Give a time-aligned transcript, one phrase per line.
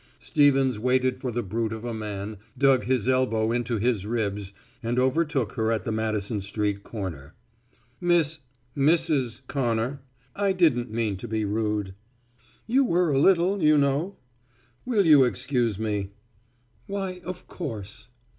[0.17, 4.97] Stevens waited for the brute of a man, dug his elbow into his ribs and
[4.97, 7.35] overtook her at the Madison Street corner.
[8.01, 8.39] "Miss
[8.75, 9.41] Mrs.
[9.45, 10.01] Connor,
[10.35, 11.93] I didn't mean to be rude."
[12.65, 14.17] "You were a little, you know."
[14.87, 16.09] "Will you excuse me?"
[16.87, 18.07] "Why, of course."